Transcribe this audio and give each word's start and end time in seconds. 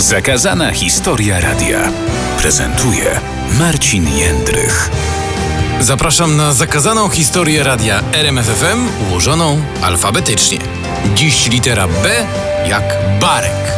Zakazana 0.00 0.72
historia 0.72 1.40
radia 1.40 1.92
prezentuje 2.38 3.20
Marcin 3.58 4.08
Jędrych. 4.18 4.90
Zapraszam 5.80 6.36
na 6.36 6.52
zakazaną 6.52 7.08
historię 7.08 7.64
radia 7.64 8.02
RMFFM 8.12 8.88
ułożoną 9.08 9.62
alfabetycznie. 9.82 10.58
Dziś 11.14 11.50
litera 11.50 11.88
B 11.88 12.26
jak 12.66 12.84
Barek. 13.20 13.72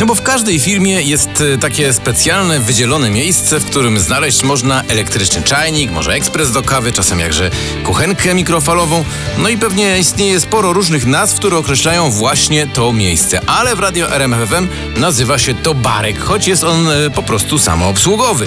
No 0.00 0.06
bo 0.06 0.14
w 0.14 0.22
każdej 0.22 0.60
firmie 0.60 1.02
jest 1.02 1.40
e, 1.54 1.58
takie 1.58 1.92
specjalne, 1.92 2.60
wydzielone 2.60 3.10
miejsce, 3.10 3.60
w 3.60 3.64
którym 3.64 3.98
znaleźć 3.98 4.42
można 4.42 4.82
elektryczny 4.88 5.42
czajnik, 5.42 5.90
może 5.90 6.12
ekspres 6.12 6.52
do 6.52 6.62
kawy, 6.62 6.92
czasem 6.92 7.20
jakże 7.20 7.50
kuchenkę 7.84 8.34
mikrofalową. 8.34 9.04
No 9.38 9.48
i 9.48 9.58
pewnie 9.58 9.98
istnieje 9.98 10.40
sporo 10.40 10.72
różnych 10.72 11.06
nazw, 11.06 11.36
które 11.36 11.56
określają 11.56 12.10
właśnie 12.10 12.66
to 12.66 12.92
miejsce. 12.92 13.40
Ale 13.46 13.76
w 13.76 13.80
radio 13.80 14.10
RMFFM 14.10 14.68
nazywa 14.96 15.38
się 15.38 15.54
to 15.54 15.74
barek, 15.74 16.18
choć 16.18 16.48
jest 16.48 16.64
on 16.64 16.88
e, 16.88 17.10
po 17.10 17.22
prostu 17.22 17.58
samoobsługowy. 17.58 18.46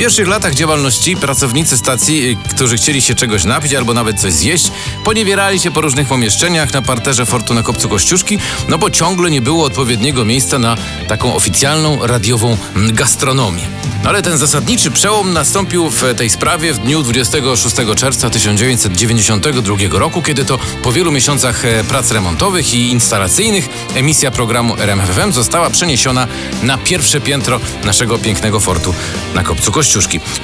Pierwszych 0.00 0.28
latach 0.28 0.54
działalności 0.54 1.16
pracownicy 1.16 1.76
stacji, 1.76 2.30
y, 2.30 2.36
którzy 2.54 2.76
chcieli 2.76 3.02
się 3.02 3.14
czegoś 3.14 3.44
napić 3.44 3.74
albo 3.74 3.94
nawet 3.94 4.20
coś 4.20 4.32
zjeść, 4.32 4.70
poniewierali 5.04 5.60
się 5.60 5.70
po 5.70 5.80
różnych 5.80 6.08
pomieszczeniach 6.08 6.72
na 6.72 6.82
parterze 6.82 7.26
fortu 7.26 7.54
na 7.54 7.62
Kopcu 7.62 7.88
Kościuszki, 7.88 8.38
no 8.68 8.78
bo 8.78 8.90
ciągle 8.90 9.30
nie 9.30 9.42
było 9.42 9.64
odpowiedniego 9.64 10.24
miejsca 10.24 10.58
na 10.58 10.76
taką 11.08 11.34
oficjalną 11.34 12.06
radiową 12.06 12.56
mm, 12.76 12.94
gastronomię. 12.94 13.62
No 14.02 14.08
ale 14.08 14.22
ten 14.22 14.38
zasadniczy 14.38 14.90
przełom 14.90 15.32
nastąpił 15.32 15.90
w 15.90 16.14
tej 16.16 16.30
sprawie 16.30 16.72
w 16.72 16.78
dniu 16.78 17.02
26 17.02 17.76
czerwca 17.96 18.30
1992 18.30 19.76
roku, 19.98 20.22
kiedy 20.22 20.44
to 20.44 20.58
po 20.82 20.92
wielu 20.92 21.12
miesiącach 21.12 21.64
e, 21.64 21.84
prac 21.84 22.10
remontowych 22.10 22.74
i 22.74 22.90
instalacyjnych 22.90 23.68
emisja 23.94 24.30
programu 24.30 24.76
RMFFM 24.78 25.32
została 25.32 25.70
przeniesiona 25.70 26.28
na 26.62 26.78
pierwsze 26.78 27.20
piętro 27.20 27.60
naszego 27.84 28.18
pięknego 28.18 28.60
fortu 28.60 28.94
na 29.34 29.42
Kopcu 29.42 29.72
Kościuszki. 29.72 29.89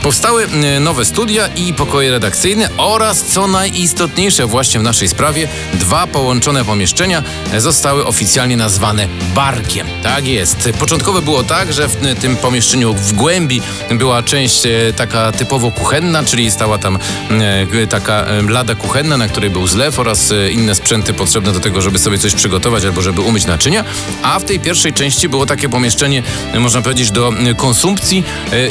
Powstały 0.02 0.44
e, 0.44 0.80
nowe 0.80 1.04
studia 1.04 1.46
i 1.46 1.74
pokoje 1.74 2.10
redakcyjne 2.10 2.68
oraz, 2.76 3.24
co 3.24 3.46
najistotniejsze 3.46 4.46
właśnie 4.46 4.80
w 4.80 4.82
naszej 4.82 5.08
sprawie, 5.08 5.48
dwa 5.74 6.06
połączone 6.06 6.64
pomieszczenia 6.64 7.22
e, 7.52 7.60
zostały 7.60 8.06
oficjalnie 8.06 8.56
nazwane 8.56 9.08
barkiem. 9.34 9.86
Tak 10.02 10.26
jest. 10.26 10.68
Początkowo 10.78 11.22
było 11.22 11.44
tak, 11.44 11.72
że 11.72 11.88
w 11.88 11.96
tym 12.20 12.36
pomieszczeniu 12.36 12.94
w 12.94 13.12
głębi 13.12 13.62
była 13.90 14.22
część 14.22 14.66
e, 14.66 14.92
taka 14.96 15.32
typowo 15.32 15.70
kuchenna, 15.70 16.24
czyli 16.24 16.50
stała 16.50 16.78
tam 16.78 16.98
e, 17.30 17.86
taka 17.86 18.12
e, 18.12 18.42
lada 18.42 18.74
kuchenna, 18.74 19.16
na 19.16 19.28
której 19.28 19.50
był 19.50 19.66
zlew 19.66 19.98
oraz 19.98 20.32
inne 20.52 20.74
sprzęty 20.74 21.14
potrzebne 21.14 21.52
do 21.52 21.60
tego, 21.60 21.80
żeby 21.80 21.98
sobie 21.98 22.18
coś 22.18 22.34
przygotować 22.34 22.84
albo 22.84 23.02
żeby 23.02 23.20
umyć 23.20 23.46
naczynia. 23.46 23.84
A 24.22 24.38
w 24.38 24.44
tej 24.44 24.60
pierwszej 24.60 24.92
części 24.92 25.28
było 25.28 25.46
takie 25.46 25.68
pomieszczenie, 25.68 26.22
można 26.54 26.82
powiedzieć, 26.82 27.10
do 27.10 27.32
konsumpcji 27.56 28.24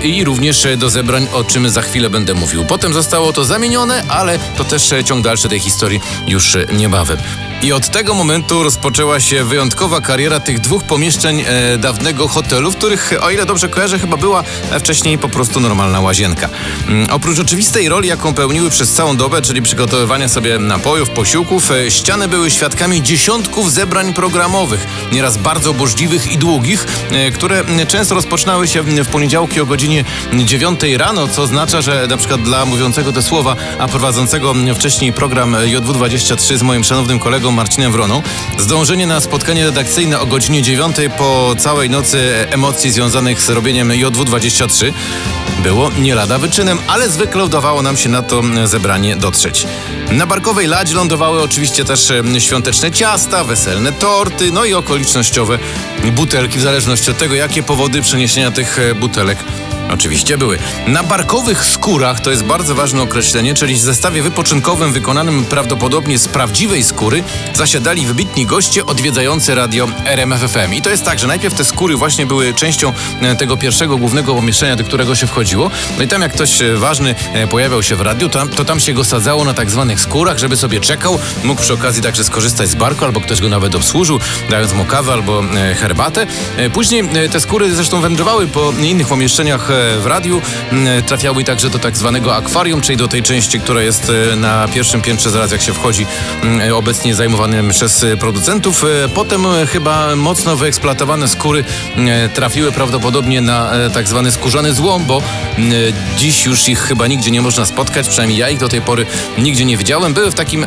i 0.03 0.23
również 0.23 0.64
do 0.77 0.89
zebrań, 0.89 1.27
o 1.33 1.43
czym 1.43 1.69
za 1.69 1.81
chwilę 1.81 2.09
będę 2.09 2.33
mówił. 2.33 2.65
Potem 2.65 2.93
zostało 2.93 3.33
to 3.33 3.45
zamienione, 3.45 4.03
ale 4.09 4.39
to 4.57 4.63
też 4.63 4.93
ciąg 5.05 5.23
dalszy 5.23 5.49
tej 5.49 5.59
historii 5.59 6.01
już 6.27 6.57
niebawem. 6.73 7.17
I 7.61 7.71
od 7.71 7.89
tego 7.89 8.13
momentu 8.13 8.63
rozpoczęła 8.63 9.19
się 9.19 9.43
wyjątkowa 9.43 10.01
kariera 10.01 10.39
tych 10.39 10.59
dwóch 10.59 10.83
pomieszczeń 10.83 11.43
e, 11.47 11.77
dawnego 11.77 12.27
hotelu, 12.27 12.71
w 12.71 12.75
których, 12.75 13.13
o 13.21 13.29
ile 13.29 13.45
dobrze 13.45 13.69
kojarzę, 13.69 13.99
chyba 13.99 14.17
była 14.17 14.43
wcześniej 14.79 15.17
po 15.17 15.29
prostu 15.29 15.59
normalna 15.59 16.01
łazienka. 16.01 16.49
Mm, 16.87 17.09
oprócz 17.11 17.39
oczywistej 17.39 17.89
roli, 17.89 18.09
jaką 18.09 18.33
pełniły 18.33 18.69
przez 18.69 18.93
całą 18.93 19.17
dobę, 19.17 19.41
czyli 19.41 19.61
przygotowywania 19.61 20.27
sobie 20.27 20.59
napojów, 20.59 21.09
posiłków, 21.09 21.71
e, 21.71 21.91
ściany 21.91 22.27
były 22.27 22.51
świadkami 22.51 23.03
dziesiątków 23.03 23.73
zebrań 23.73 24.13
programowych, 24.13 24.87
nieraz 25.11 25.37
bardzo 25.37 25.73
burzliwych 25.73 26.31
i 26.31 26.37
długich, 26.37 26.87
e, 27.11 27.31
które 27.31 27.63
często 27.87 28.15
rozpoczynały 28.15 28.67
się 28.67 28.81
w 28.81 29.07
poniedziałki 29.07 29.61
o 29.61 29.65
godzinie 29.65 30.05
9 30.33 30.54
rano, 30.97 31.27
co 31.27 31.41
oznacza, 31.41 31.81
że 31.81 32.07
na 32.07 32.17
przykład 32.17 32.41
dla 32.41 32.65
mówiącego 32.65 33.11
te 33.11 33.21
słowa, 33.21 33.55
a 33.79 33.87
prowadzącego 33.87 34.53
wcześniej 34.75 35.13
program 35.13 35.55
JW23 35.55 36.57
z 36.57 36.61
moim 36.61 36.83
szanownym 36.83 37.19
kolegą 37.19 37.51
Marcinem 37.51 37.91
Wroną. 37.91 38.21
Zdążenie 38.57 39.07
na 39.07 39.21
spotkanie 39.21 39.65
redakcyjne 39.65 40.19
o 40.19 40.25
godzinie 40.25 40.61
9 40.61 40.95
po 41.17 41.55
całej 41.57 41.89
nocy 41.89 42.47
emocji 42.49 42.91
związanych 42.91 43.41
z 43.41 43.49
robieniem 43.49 43.89
JW23 43.89 44.93
było 45.63 45.91
nie 45.99 46.15
lada 46.15 46.37
wyczynem, 46.37 46.79
ale 46.87 47.09
zwykle 47.09 47.43
udawało 47.43 47.81
nam 47.81 47.97
się 47.97 48.09
na 48.09 48.21
to 48.21 48.41
zebranie 48.65 49.15
dotrzeć. 49.15 49.67
Na 50.11 50.25
Barkowej 50.25 50.67
Ladzie 50.67 50.95
lądowały 50.95 51.41
oczywiście 51.41 51.85
też 51.85 52.11
świąteczne 52.39 52.91
ciasta, 52.91 53.43
weselne 53.43 53.91
torty, 53.91 54.51
no 54.51 54.65
i 54.65 54.73
okolicznościowe 54.73 55.59
butelki, 56.11 56.57
w 56.57 56.61
zależności 56.61 57.11
od 57.11 57.17
tego, 57.17 57.35
jakie 57.35 57.63
powody 57.63 58.01
przeniesienia 58.01 58.51
tych 58.51 58.79
e, 58.79 58.95
butelek 58.95 59.37
Oczywiście 59.89 60.37
były. 60.37 60.57
Na 60.87 61.03
barkowych 61.03 61.65
skórach, 61.65 62.19
to 62.19 62.31
jest 62.31 62.43
bardzo 62.43 62.75
ważne 62.75 63.01
określenie, 63.01 63.53
czyli 63.53 63.75
w 63.75 63.79
zestawie 63.79 64.21
wypoczynkowym 64.21 64.93
wykonanym 64.93 65.45
prawdopodobnie 65.45 66.19
z 66.19 66.27
prawdziwej 66.27 66.83
skóry, 66.83 67.23
zasiadali 67.53 68.05
wybitni 68.05 68.45
goście 68.45 68.85
odwiedzający 68.85 69.55
radio 69.55 69.87
RMFFM. 70.05 70.73
I 70.73 70.81
to 70.81 70.89
jest 70.89 71.03
tak, 71.03 71.19
że 71.19 71.27
najpierw 71.27 71.55
te 71.55 71.65
skóry 71.65 71.95
właśnie 71.95 72.25
były 72.25 72.53
częścią 72.53 72.93
e, 73.21 73.35
tego 73.35 73.57
pierwszego 73.57 73.97
głównego 73.97 74.35
pomieszczenia, 74.35 74.75
do 74.75 74.83
którego 74.83 75.15
się 75.15 75.27
wchodziło. 75.27 75.71
No 75.97 76.03
i 76.03 76.07
tam 76.07 76.21
jak 76.21 76.33
ktoś 76.33 76.61
e, 76.61 76.77
ważny 76.77 77.15
e, 77.33 77.47
pojawiał 77.47 77.83
się 77.83 77.95
w 77.95 78.01
radiu, 78.01 78.29
to, 78.29 78.47
to 78.47 78.65
tam 78.65 78.79
się 78.79 78.93
go 78.93 79.03
sadzało 79.03 79.45
na 79.45 79.53
tak 79.53 79.71
zwanych 79.71 79.99
skórach, 79.99 80.37
żeby 80.37 80.57
sobie 80.57 80.79
czekał, 80.79 81.19
mógł 81.43 81.61
przy 81.61 81.73
okazji 81.73 82.01
także 82.01 82.23
skorzystać 82.23 82.69
z 82.69 82.75
barku, 82.75 83.05
albo 83.05 83.21
ktoś 83.21 83.41
go 83.41 83.49
nawet 83.49 83.75
obsłużył, 83.75 84.19
dając 84.49 84.73
mu 84.73 84.85
kawę 84.85 85.13
albo 85.13 85.43
herbatę. 85.75 86.27
Później 86.73 87.09
te 87.31 87.39
skóry 87.39 87.75
zresztą 87.75 88.01
wędrowały 88.01 88.47
po 88.47 88.73
innych 88.81 89.07
pomieszczeniach 89.07 89.69
w 89.99 90.05
radiu. 90.05 90.41
Mm, 90.71 91.03
trafiały 91.03 91.43
także 91.43 91.69
do 91.69 91.79
tak 91.79 91.97
zwanego 91.97 92.35
akwarium, 92.35 92.81
czyli 92.81 92.97
do 92.97 93.07
tej 93.07 93.23
części, 93.23 93.59
która 93.59 93.81
jest 93.81 94.11
e, 94.33 94.35
na 94.35 94.67
pierwszym 94.67 95.01
piętrze 95.01 95.29
zaraz 95.31 95.51
jak 95.51 95.61
się 95.61 95.73
wchodzi, 95.73 96.05
mm, 96.43 96.73
obecnie 96.73 97.15
zajmowanym 97.15 97.69
przez 97.69 98.03
e, 98.03 98.17
producentów. 98.17 98.83
E, 98.83 99.09
potem 99.09 99.45
chyba 99.71 100.15
mocno 100.15 100.55
wyeksploatowane 100.55 101.27
skóry 101.27 101.63
mm, 101.95 102.29
trafiły 102.29 102.71
prawdopodobnie 102.71 103.41
na 103.41 103.71
tak 103.93 104.07
zwany 104.07 104.31
skórzany 104.31 104.73
złom, 104.73 105.05
bo 105.05 105.21
dziś 106.17 106.45
już 106.45 106.69
ich 106.69 106.79
chyba 106.79 107.07
nigdzie 107.07 107.31
nie 107.31 107.41
można 107.41 107.65
spotkać, 107.65 108.07
przynajmniej 108.07 108.39
ja 108.39 108.49
ich 108.49 108.59
do 108.59 108.69
tej 108.69 108.81
pory 108.81 109.05
nigdzie 109.37 109.65
nie 109.65 109.77
widziałem. 109.77 110.13
Były 110.13 110.31
w 110.31 110.35
takim 110.35 110.65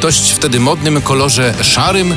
dość 0.00 0.30
wtedy 0.30 0.60
modnym 0.60 1.02
kolorze 1.02 1.54
szarym, 1.62 2.16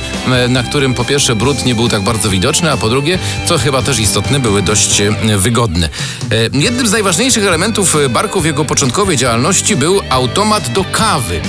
na 0.49 0.63
którym 0.63 0.93
po 0.93 1.05
pierwsze 1.05 1.35
brud 1.35 1.65
nie 1.65 1.75
był 1.75 1.89
tak 1.89 2.01
bardzo 2.01 2.29
widoczny, 2.29 2.71
a 2.71 2.77
po 2.77 2.89
drugie, 2.89 3.19
co 3.45 3.57
chyba 3.57 3.81
też 3.81 3.99
istotne, 3.99 4.39
były 4.39 4.61
dość 4.61 5.01
wygodne. 5.37 5.89
E, 6.31 6.59
jednym 6.59 6.87
z 6.87 6.91
najważniejszych 6.91 7.45
elementów 7.45 7.95
e, 7.95 8.09
barku 8.09 8.41
w 8.41 8.45
jego 8.45 8.65
początkowej 8.65 9.17
działalności 9.17 9.75
był 9.75 10.01
automat 10.09 10.71
do 10.73 10.83
kawy. 10.83 11.41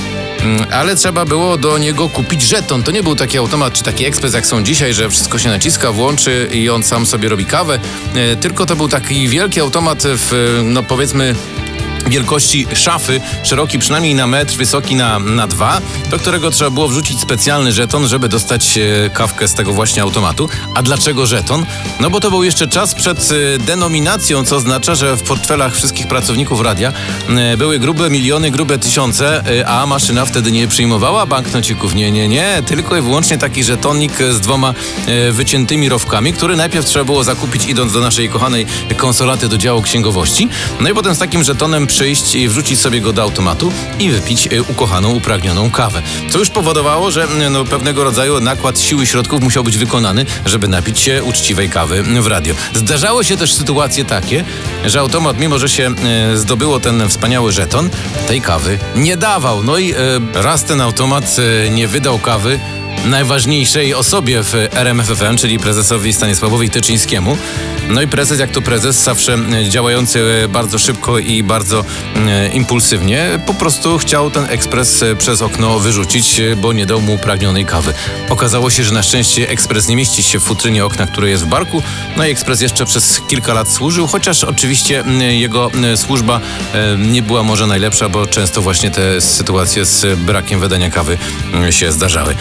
Mm, 0.42 0.66
ale 0.72 0.96
trzeba 0.96 1.24
było 1.24 1.56
do 1.56 1.78
niego 1.78 2.08
kupić 2.08 2.42
żeton. 2.42 2.82
To 2.82 2.90
nie 2.90 3.02
był 3.02 3.16
taki 3.16 3.38
automat 3.38 3.72
czy 3.72 3.82
taki 3.82 4.04
ekspres 4.04 4.34
jak 4.34 4.46
są 4.46 4.62
dzisiaj, 4.62 4.94
że 4.94 5.10
wszystko 5.10 5.38
się 5.38 5.48
naciska, 5.48 5.92
włączy 5.92 6.48
i 6.52 6.70
on 6.70 6.82
sam 6.82 7.06
sobie 7.06 7.28
robi 7.28 7.44
kawę. 7.44 7.78
E, 8.14 8.36
tylko 8.36 8.66
to 8.66 8.76
był 8.76 8.88
taki 8.88 9.28
wielki 9.28 9.60
automat 9.60 10.02
w, 10.04 10.60
no 10.64 10.82
powiedzmy, 10.82 11.34
wielkości 12.06 12.66
szafy, 12.74 13.20
szeroki 13.42 13.78
przynajmniej 13.78 14.14
na 14.14 14.26
metr, 14.26 14.54
wysoki 14.54 14.96
na, 14.96 15.18
na 15.18 15.46
dwa, 15.46 15.80
do 16.10 16.18
którego 16.18 16.50
trzeba 16.50 16.70
było 16.70 16.88
wrzucić 16.88 17.20
specjalny 17.20 17.72
żeton, 17.72 18.08
żeby 18.08 18.28
dostać 18.28 18.78
e, 18.78 19.10
kawkę 19.10 19.48
z 19.48 19.54
tego 19.54 19.72
właśnie 19.72 20.02
automatu. 20.02 20.48
A 20.74 20.82
dlaczego 20.82 21.26
żeton? 21.26 21.66
No 22.00 22.10
bo 22.10 22.20
to 22.20 22.30
był 22.30 22.44
jeszcze 22.44 22.68
czas 22.68 22.94
przed 22.94 23.32
e, 23.32 23.58
denominacją, 23.58 24.44
co 24.44 24.56
oznacza, 24.56 24.94
że 24.94 25.16
w 25.16 25.22
portfelach 25.22 25.74
wszystkich 25.74 26.08
pracowników 26.08 26.60
radia 26.60 26.92
e, 27.28 27.56
były 27.56 27.78
grube 27.78 28.10
miliony, 28.10 28.50
grube 28.50 28.78
tysiące, 28.78 29.44
a 29.66 29.86
maszyna 29.86 30.26
wtedy 30.26 30.52
nie 30.52 30.68
przyjmowała 30.68 31.26
banknocików. 31.26 31.94
Nie, 31.94 32.12
nie, 32.12 32.28
nie, 32.28 32.62
tylko 32.66 32.96
i 32.96 33.02
wyłącznie 33.02 33.38
taki 33.38 33.64
żetonik 33.64 34.12
z 34.30 34.40
dwoma 34.40 34.74
wyciętymi 35.32 35.88
rowkami, 35.88 36.32
który 36.32 36.56
najpierw 36.56 36.86
trzeba 36.86 37.04
było 37.04 37.24
zakupić 37.24 37.66
idąc 37.66 37.92
do 37.92 38.00
naszej 38.00 38.28
kochanej 38.28 38.66
konsolaty 38.96 39.48
do 39.48 39.58
działu 39.58 39.82
księgowości. 39.82 40.48
No 40.80 40.88
i 40.88 40.94
potem 40.94 41.14
z 41.14 41.18
takim 41.18 41.44
żetonem 41.44 41.86
przyjść 41.96 42.34
i 42.34 42.48
wrzucić 42.48 42.80
sobie 42.80 43.00
go 43.00 43.12
do 43.12 43.22
automatu 43.22 43.72
i 43.98 44.10
wypić 44.10 44.46
e, 44.46 44.62
ukochaną, 44.62 45.14
upragnioną 45.14 45.70
kawę. 45.70 46.02
Co 46.30 46.38
już 46.38 46.50
powodowało, 46.50 47.10
że 47.10 47.28
no, 47.50 47.64
pewnego 47.64 48.04
rodzaju 48.04 48.40
nakład 48.40 48.80
siły 48.80 49.06
środków 49.06 49.42
musiał 49.42 49.64
być 49.64 49.78
wykonany, 49.78 50.26
żeby 50.46 50.68
napić 50.68 50.98
się 50.98 51.24
uczciwej 51.24 51.70
kawy 51.70 52.02
w 52.02 52.26
radio. 52.26 52.54
Zdarzały 52.74 53.24
się 53.24 53.36
też 53.36 53.54
sytuacje 53.54 54.04
takie, 54.04 54.44
że 54.86 55.00
automat, 55.00 55.38
mimo 55.38 55.58
że 55.58 55.68
się 55.68 55.94
e, 56.04 56.36
zdobyło 56.36 56.80
ten 56.80 57.08
wspaniały 57.08 57.52
żeton, 57.52 57.90
tej 58.28 58.40
kawy 58.40 58.78
nie 58.96 59.16
dawał. 59.16 59.64
No 59.64 59.78
i 59.78 59.94
raz 60.34 60.64
ten 60.64 60.80
automat 60.80 61.36
nie 61.70 61.88
wydał 61.88 62.18
kawy, 62.18 62.58
najważniejszej 63.04 63.94
osobie 63.94 64.42
w 64.42 64.54
RMFFM, 64.72 65.36
czyli 65.36 65.58
prezesowi 65.58 66.12
Stanisławowi 66.12 66.70
Tyczyńskiemu. 66.70 67.36
No 67.88 68.02
i 68.02 68.06
prezes, 68.06 68.40
jak 68.40 68.50
to 68.50 68.62
prezes, 68.62 69.04
zawsze 69.04 69.38
działający 69.68 70.48
bardzo 70.48 70.78
szybko 70.78 71.18
i 71.18 71.42
bardzo 71.42 71.84
e, 72.26 72.48
impulsywnie, 72.48 73.40
po 73.46 73.54
prostu 73.54 73.98
chciał 73.98 74.30
ten 74.30 74.44
ekspres 74.50 75.02
e, 75.02 75.16
przez 75.16 75.42
okno 75.42 75.78
wyrzucić, 75.78 76.40
e, 76.40 76.56
bo 76.56 76.72
nie 76.72 76.86
dał 76.86 77.00
mu 77.00 77.18
pragnionej 77.18 77.64
kawy. 77.64 77.94
Okazało 78.28 78.70
się, 78.70 78.84
że 78.84 78.94
na 78.94 79.02
szczęście 79.02 79.48
ekspres 79.48 79.88
nie 79.88 79.96
mieści 79.96 80.22
się 80.22 80.40
w 80.40 80.42
futrynie 80.42 80.84
okna, 80.84 81.06
które 81.06 81.30
jest 81.30 81.44
w 81.44 81.46
barku, 81.46 81.82
no 82.16 82.26
i 82.26 82.30
ekspres 82.30 82.60
jeszcze 82.60 82.86
przez 82.86 83.20
kilka 83.28 83.54
lat 83.54 83.68
służył, 83.72 84.06
chociaż 84.06 84.44
oczywiście 84.44 85.04
jego 85.30 85.70
służba 85.96 86.40
nie 86.98 87.22
była 87.22 87.42
może 87.42 87.66
najlepsza, 87.66 88.08
bo 88.08 88.26
często 88.26 88.62
właśnie 88.62 88.90
te 88.90 89.20
sytuacje 89.20 89.84
z 89.84 90.18
brakiem 90.18 90.60
wydania 90.60 90.90
kawy 90.90 91.18
się 91.70 91.92
zdarzały. 91.92 92.34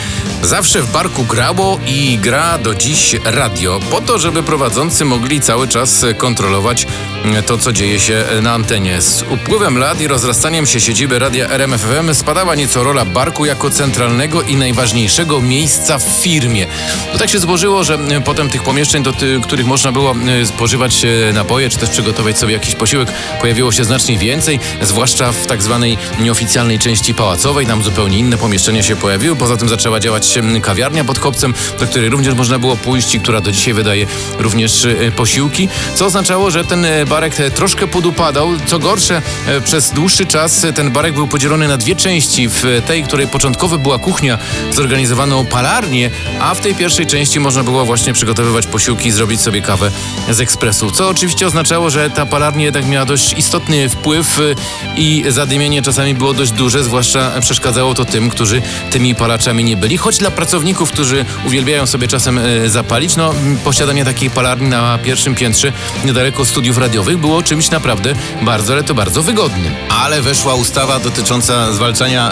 Zawsze 0.46 0.82
w 0.82 0.92
barku 0.92 1.24
grało 1.24 1.80
i 1.88 2.18
gra 2.22 2.58
do 2.58 2.76
dziś 2.76 3.16
radio, 3.24 3.80
po 3.92 4.02
to, 4.02 4.20
żeby 4.20 4.44
prowadzący 4.44 5.06
mogli 5.06 5.42
cały 5.42 5.68
czas 5.68 6.06
kontrolować 6.18 6.88
m, 7.24 7.44
to, 7.44 7.58
co 7.58 7.72
dzieje 7.72 8.00
się 8.00 8.24
na 8.42 8.54
antenie. 8.54 9.02
Z 9.02 9.26
upływem 9.30 9.78
lat 9.78 10.02
i 10.02 10.08
rozrastaniem 10.08 10.66
się 10.66 10.82
siedziby 10.82 11.20
radia 11.20 11.50
RMFFM 11.50 12.14
spadała 12.16 12.56
nieco 12.56 12.84
rola 12.84 13.06
barku 13.06 13.46
jako 13.46 13.70
centralnego 13.70 14.42
i 14.42 14.56
najważniejszego 14.56 15.42
miejsca 15.42 15.98
w 15.98 16.04
firmie. 16.04 16.68
To 17.14 17.18
tak 17.18 17.30
się 17.30 17.40
złożyło, 17.40 17.84
że 17.84 17.94
m, 17.94 18.24
potem 18.24 18.50
tych 18.50 18.64
pomieszczeń, 18.64 19.04
do 19.04 19.14
których 19.44 19.66
można 19.66 19.92
było 19.92 20.16
spożywać 20.46 21.06
e, 21.06 21.34
napoje, 21.34 21.70
czy 21.70 21.78
też 21.78 21.90
przygotować 21.90 22.38
sobie 22.38 22.54
jakiś 22.54 22.76
posiłek, 22.76 23.10
pojawiło 23.42 23.72
się 23.72 23.86
znacznie 23.86 24.18
więcej, 24.18 24.60
zwłaszcza 24.82 25.32
w 25.32 25.46
tak 25.46 25.64
zwanej 25.64 25.98
nieoficjalnej 26.20 26.80
części 26.80 27.14
pałacowej. 27.14 27.66
Tam 27.66 27.84
zupełnie 27.84 28.20
inne 28.20 28.38
pomieszczenia 28.38 28.84
się 28.84 28.96
pojawiły. 28.96 29.36
Poza 29.36 29.58
tym 29.58 29.70
zaczęła 29.70 30.00
działać 30.00 30.35
kawiarnia 30.62 31.04
pod 31.04 31.20
kopcem, 31.20 31.54
do 31.80 31.88
której 31.88 32.10
również 32.10 32.36
można 32.36 32.60
było 32.60 32.78
pójść 32.78 33.16
i 33.16 33.20
która 33.20 33.42
do 33.42 33.52
dzisiaj 33.52 33.74
wydaje 33.74 34.06
również 34.40 34.86
e, 34.86 35.12
posiłki, 35.12 35.70
co 35.96 36.06
oznaczało, 36.06 36.52
że 36.52 36.64
ten 36.64 36.86
e, 36.86 37.06
barek 37.06 37.40
e, 37.40 37.52
troszkę 37.52 37.88
podupadał. 37.88 38.50
Co 38.66 38.80
gorsze, 38.80 39.22
przez 39.64 39.92
dłuższy 39.92 40.26
czas 40.26 40.66
ten 40.76 40.92
barek 40.92 41.14
był 41.14 41.28
podzielony 41.28 41.68
na 41.68 41.78
dwie 41.78 41.96
części. 41.96 42.50
W 42.50 42.82
tej, 42.88 43.04
której 43.04 43.28
początkowo 43.28 43.78
była 43.78 44.00
kuchnia, 44.00 44.38
zorganizowano 44.72 45.44
palarnię, 45.44 46.10
a 46.40 46.54
w 46.54 46.62
tej 46.62 46.76
pierwszej 46.76 47.08
części 47.08 47.40
można 47.40 47.64
było 47.64 47.86
właśnie 47.86 48.14
przygotowywać 48.14 48.68
posiłki 48.68 49.08
i 49.08 49.12
zrobić 49.12 49.42
sobie 49.42 49.62
kawę 49.62 49.92
z 50.30 50.40
ekspresu. 50.40 50.92
Co 50.92 51.10
oczywiście 51.10 51.48
oznaczało, 51.48 51.90
że 51.90 52.10
ta 52.10 52.26
palarnia 52.26 52.66
jednak 52.66 52.88
miała 52.88 53.06
dość 53.06 53.34
istotny 53.34 53.90
wpływ 53.90 54.40
y, 54.40 54.56
i 54.98 55.26
zadymienie 55.28 55.82
czasami 55.82 56.16
było 56.16 56.34
dość 56.34 56.52
duże, 56.52 56.84
zwłaszcza 56.84 57.32
przeszkadzało 57.42 57.94
to 57.94 58.06
tym, 58.06 58.30
którzy 58.30 58.62
tymi 58.92 59.16
palaczami 59.16 59.64
nie 59.64 59.78
byli. 59.78 59.98
Choć 59.98 60.22
dla 60.26 60.32
pracowników, 60.32 60.92
którzy 60.92 61.26
uwielbiają 61.46 61.86
sobie 61.86 62.08
czasem 62.08 62.38
y, 62.38 62.70
zapalić, 62.70 63.16
no 63.16 63.34
posiadanie 63.64 64.06
takiej 64.06 64.30
palarni 64.30 64.70
na 64.70 64.98
pierwszym 64.98 65.36
piętrze 65.36 65.72
niedaleko 66.06 66.46
studiów 66.46 66.78
radiowych 66.78 67.18
było 67.18 67.44
czymś 67.44 67.70
naprawdę 67.70 68.16
bardzo, 68.42 68.74
ale 68.74 68.84
to 68.84 68.94
bardzo 68.94 69.24
wygodnym. 69.24 69.74
Ale 69.90 70.22
weszła 70.22 70.56
ustawa 70.56 71.00
dotycząca 71.00 71.74
zwalczania 71.74 72.32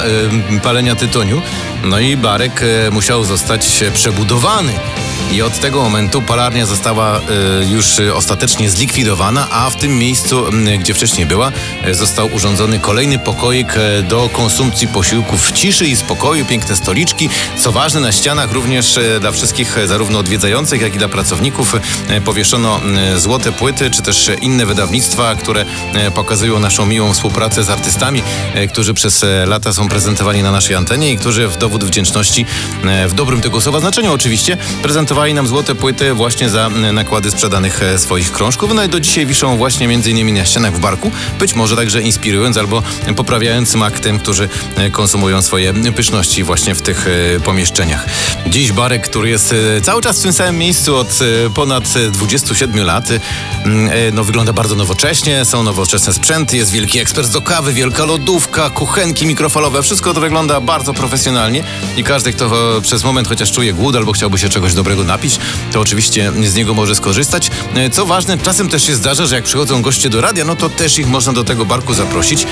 y, 0.55 0.59
palenia 0.59 0.95
tytoniu, 0.95 1.41
no 1.83 1.99
i 1.99 2.17
barek 2.17 2.63
y, 2.63 2.91
musiał 2.91 3.23
zostać 3.23 3.83
przebudowany. 3.93 4.73
I 5.31 5.41
od 5.41 5.59
tego 5.59 5.83
momentu 5.83 6.21
palarnia 6.21 6.65
została 6.65 7.21
już 7.69 7.85
ostatecznie 8.15 8.69
zlikwidowana, 8.69 9.47
a 9.51 9.69
w 9.69 9.75
tym 9.75 9.97
miejscu, 9.97 10.45
gdzie 10.79 10.93
wcześniej 10.93 11.25
była, 11.25 11.51
został 11.91 12.33
urządzony 12.33 12.79
kolejny 12.79 13.19
pokoik 13.19 13.73
do 14.09 14.29
konsumpcji 14.33 14.87
posiłków 14.87 15.47
w 15.47 15.51
ciszy 15.51 15.87
i 15.87 15.95
spokoju, 15.95 16.45
piękne 16.45 16.75
stoliczki. 16.75 17.29
Co 17.57 17.71
ważne, 17.71 17.82
na 17.83 18.11
ścianach 18.11 18.51
również 18.51 18.97
y, 18.97 19.19
dla 19.19 19.31
wszystkich, 19.31 19.77
y, 19.77 19.87
zarówno 19.87 20.19
odwiedzających, 20.19 20.81
jak 20.81 20.95
i 20.95 20.97
dla 20.97 21.09
pracowników, 21.09 21.75
y, 21.75 22.21
powieszono 22.21 22.81
złote 23.17 23.51
płyty, 23.51 23.91
czy 23.91 24.01
też 24.01 24.31
inne 24.41 24.65
wydawnictwa, 24.65 25.35
które 25.35 25.65
pokazują 26.15 26.59
naszą 26.59 26.85
miłą 26.85 27.13
współpracę 27.13 27.63
z 27.63 27.69
artystami, 27.69 28.23
którzy 28.69 28.93
przez 28.93 29.25
lata 29.45 29.73
są 29.73 29.89
prezentowani 29.89 30.43
na 30.43 30.51
naszej 30.51 30.75
antenie 30.75 31.11
i 31.11 31.17
którzy 31.17 31.47
w 31.47 31.57
dowód 31.57 31.83
wdzięczności, 31.83 32.45
w 33.07 33.13
dobrym 33.13 33.41
tego 33.41 33.61
słowa 33.61 33.79
znaczeniu 33.79 34.13
oczywiście, 34.13 34.57
prezentowali 34.81 35.33
nam 35.33 35.47
złote 35.47 35.75
płyty 35.75 36.13
właśnie 36.13 36.49
za 36.49 36.69
nakłady 36.93 37.31
sprzedanych 37.31 37.83
e, 37.83 37.99
swoich 37.99 38.31
krążków. 38.31 38.73
No 38.73 38.83
i 38.83 38.89
do 38.89 38.99
dzisiaj 38.99 39.25
wiszą 39.25 39.57
właśnie 39.57 39.87
między 39.87 40.11
innymi 40.11 40.33
na 40.33 40.45
ścianach 40.45 40.73
w 40.73 40.79
barku, 40.79 41.11
być 41.39 41.55
może 41.55 41.75
także 41.75 42.01
inspirując 42.01 42.57
albo 42.57 42.83
poprawiając 43.15 43.69
smak 43.69 43.99
tym, 43.99 44.19
którzy 44.19 44.49
e, 44.75 44.89
konsumują 44.89 45.41
swoje 45.41 45.73
pyszności 45.73 46.43
właśnie 46.43 46.75
w 46.75 46.81
tych 46.81 47.07
e, 47.07 47.39
pomieszczeniach. 47.63 48.05
Dziś 48.47 48.71
barek, 48.71 49.09
który 49.09 49.29
jest 49.29 49.53
e, 49.77 49.81
cały 49.81 50.01
czas 50.01 50.19
w 50.19 50.23
tym 50.23 50.33
samym 50.33 50.57
miejscu 50.57 50.95
od 50.95 51.19
e, 51.45 51.49
ponad 51.49 51.83
e, 51.95 52.11
27 52.11 52.85
lat, 52.85 53.11
e, 53.11 53.15
e, 53.15 53.19
no 54.13 54.23
wygląda 54.23 54.53
bardzo 54.53 54.75
nowocześnie, 54.75 55.45
są 55.45 55.63
nowoczesne 55.63 56.13
sprzęty, 56.13 56.57
jest 56.57 56.71
wielki 56.71 56.99
ekspert 56.99 57.31
do 57.31 57.41
kawy, 57.41 57.73
wielka 57.73 58.05
lodówka, 58.05 58.69
kuchenki 58.69 59.25
mikrofalowe, 59.25 59.83
wszystko 59.83 60.13
to 60.13 60.21
wygląda 60.21 60.61
bardzo 60.61 60.93
profesjonalnie 60.93 61.63
i 61.97 62.03
każdy, 62.03 62.33
kto 62.33 62.51
przez 62.81 63.03
moment 63.03 63.27
chociaż 63.27 63.51
czuje 63.51 63.73
głód 63.73 63.95
albo 63.95 64.11
chciałby 64.11 64.37
się 64.37 64.49
czegoś 64.49 64.73
dobrego 64.73 65.03
napić, 65.03 65.39
to 65.71 65.79
oczywiście 65.79 66.31
z 66.43 66.55
niego 66.55 66.73
może 66.73 66.95
skorzystać. 66.95 67.51
Co 67.91 68.05
ważne, 68.05 68.37
czasem 68.37 68.69
też 68.69 68.83
się 68.83 68.95
zdarza, 68.95 69.25
że 69.25 69.35
jak 69.35 69.43
przychodzą 69.43 69.81
goście 69.81 70.09
do 70.09 70.21
radia, 70.21 70.45
no 70.45 70.55
to 70.55 70.69
też 70.69 70.99
ich 70.99 71.07
można 71.07 71.33
do 71.33 71.43
tego 71.43 71.65
barku 71.65 71.93
zaprosić. 71.93 72.45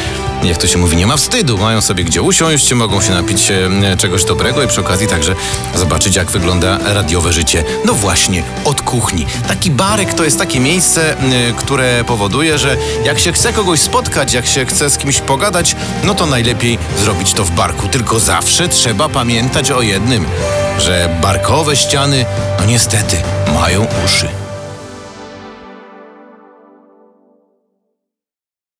Jak 0.43 0.57
to 0.57 0.67
się 0.67 0.77
mówi, 0.77 0.97
nie 0.97 1.07
ma 1.07 1.17
wstydu. 1.17 1.57
Mają 1.57 1.81
sobie 1.81 2.03
gdzie 2.03 2.21
usiąść, 2.21 2.73
mogą 2.73 3.01
się 3.01 3.11
napić 3.11 3.51
e, 3.51 3.97
czegoś 3.97 4.25
dobrego 4.25 4.63
i 4.63 4.67
przy 4.67 4.81
okazji 4.81 5.07
także 5.07 5.35
zobaczyć, 5.75 6.15
jak 6.15 6.31
wygląda 6.31 6.79
radiowe 6.93 7.33
życie. 7.33 7.63
No 7.85 7.93
właśnie, 7.93 8.43
od 8.65 8.81
kuchni. 8.81 9.25
Taki 9.47 9.71
barek 9.71 10.13
to 10.13 10.23
jest 10.23 10.39
takie 10.39 10.59
miejsce, 10.59 11.15
które 11.57 12.03
powoduje, 12.03 12.57
że 12.57 12.77
jak 13.05 13.19
się 13.19 13.31
chce 13.31 13.53
kogoś 13.53 13.79
spotkać, 13.79 14.33
jak 14.33 14.47
się 14.47 14.65
chce 14.65 14.89
z 14.89 14.97
kimś 14.97 15.19
pogadać, 15.19 15.75
no 16.03 16.15
to 16.15 16.25
najlepiej 16.25 16.77
zrobić 16.99 17.33
to 17.33 17.43
w 17.43 17.51
barku. 17.51 17.87
Tylko 17.87 18.19
zawsze 18.19 18.69
trzeba 18.69 19.09
pamiętać 19.09 19.71
o 19.71 19.81
jednym, 19.81 20.25
że 20.77 21.17
barkowe 21.21 21.75
ściany, 21.75 22.25
no 22.59 22.65
niestety, 22.65 23.17
mają 23.53 23.87
uszy. 24.05 24.40